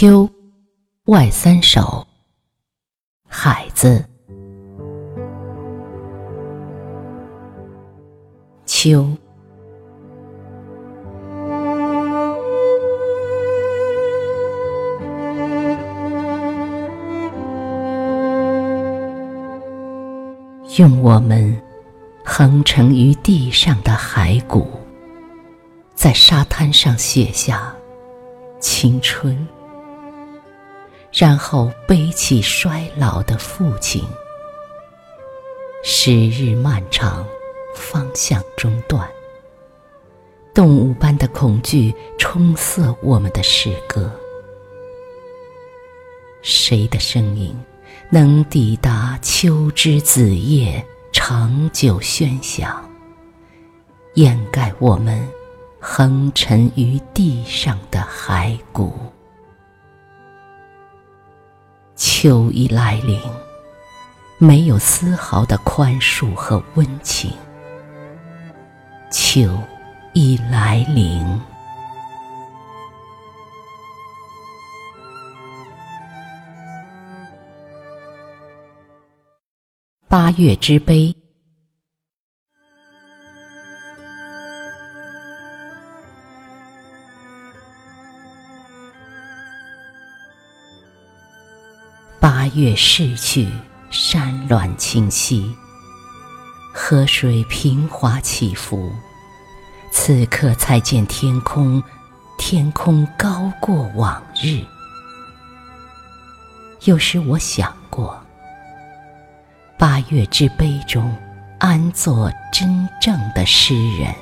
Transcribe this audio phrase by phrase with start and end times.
[0.00, 0.26] 秋，
[1.04, 2.06] 外三首。
[3.28, 4.02] 海子。
[8.64, 9.06] 秋，
[20.78, 21.54] 用我们
[22.24, 24.66] 横沉于地上的骸骨，
[25.94, 27.76] 在沙滩上写下
[28.60, 29.46] 青春。
[31.12, 34.04] 然后背起衰老的父亲，
[35.82, 37.26] 时日漫长，
[37.74, 39.08] 方向中断。
[40.54, 44.10] 动物般的恐惧冲塞我们的诗歌。
[46.42, 47.54] 谁的声音
[48.08, 52.88] 能抵达秋之子夜长久喧响，
[54.14, 55.28] 掩盖我们
[55.80, 58.99] 横沉于地上的骸骨？
[62.22, 63.18] 秋已来临，
[64.36, 67.32] 没有丝毫的宽恕和温情。
[69.10, 69.58] 秋
[70.12, 71.40] 已来临，
[80.06, 81.19] 八月之悲。
[92.20, 93.48] 八月逝去，
[93.90, 95.56] 山峦清晰，
[96.70, 98.92] 河水平滑起伏。
[99.90, 101.82] 此刻才见天空，
[102.36, 104.62] 天空高过往日。
[106.84, 108.22] 有时我想过，
[109.78, 111.16] 八月之悲中，
[111.58, 114.14] 安坐真正的诗人？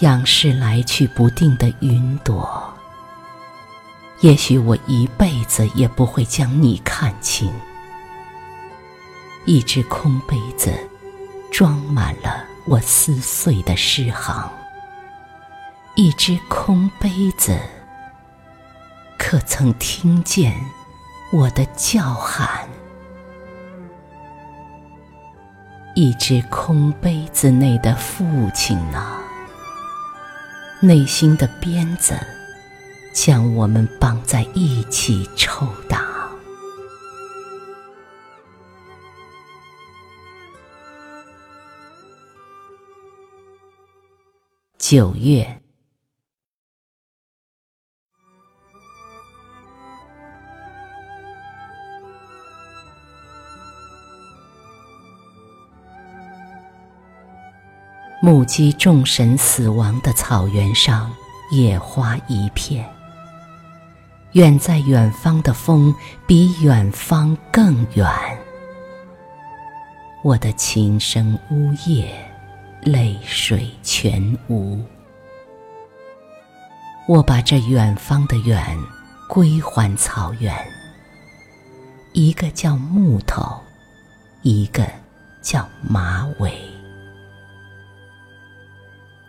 [0.00, 2.74] 仰视来去不定的云朵。
[4.20, 7.52] 也许我一辈子也不会将你看清。
[9.44, 10.72] 一只空杯子，
[11.52, 14.50] 装满了我撕碎的诗行。
[15.94, 17.56] 一只空杯子，
[19.16, 20.52] 可曾听见
[21.30, 22.68] 我的叫喊？
[25.94, 29.16] 一只空杯子内的父亲呢？
[30.80, 32.18] 内心的鞭子。
[33.12, 36.06] 将我们绑在一起抽打。
[44.78, 45.60] 九月，
[58.22, 61.12] 目击众神死亡的草原上，
[61.52, 62.97] 野花一片。
[64.32, 65.94] 远在远方的风，
[66.26, 68.06] 比远方更远。
[70.22, 72.12] 我的琴声呜咽，
[72.82, 74.78] 泪水全无。
[77.08, 78.76] 我把这远方的远
[79.28, 80.54] 归还草原。
[82.12, 83.58] 一个叫木头，
[84.42, 84.86] 一个
[85.40, 86.52] 叫马尾。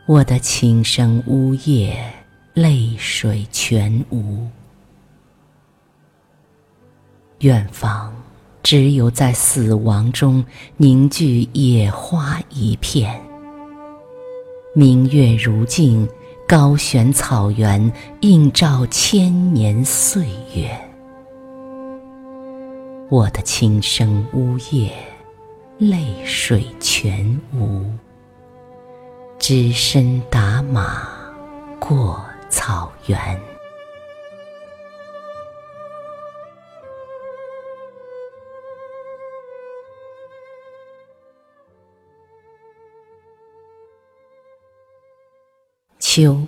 [0.06, 2.12] 我的琴声呜咽，
[2.54, 4.46] 泪水全无。
[7.40, 8.12] 远方，
[8.62, 10.44] 只有在死亡中
[10.76, 13.18] 凝聚野花一片。
[14.76, 16.06] 明月如镜，
[16.46, 20.70] 高悬草原，映照千年岁月。
[23.10, 24.92] 我的琴声呜咽，
[25.78, 27.86] 泪水全无。
[29.40, 31.08] 只身打马
[31.80, 33.49] 过草原。
[46.12, 46.44] 秋，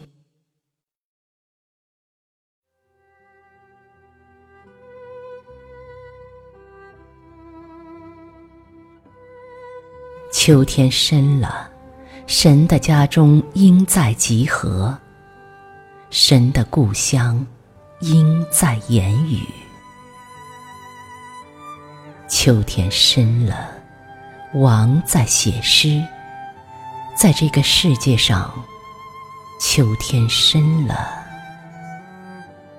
[10.33, 11.69] 秋天深了，
[12.25, 14.97] 神的家中应在集合，
[16.09, 17.45] 神的故乡
[17.99, 19.45] 应在言语。
[22.27, 23.69] 秋天深了，
[24.55, 26.03] 王在写诗，
[27.15, 28.51] 在这个世界上。
[29.63, 31.23] 秋天深了，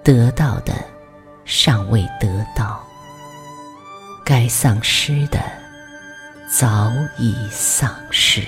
[0.02, 0.74] 得到的
[1.44, 2.84] 尚未得到，
[4.24, 5.40] 该丧失的
[6.50, 8.44] 早已丧失。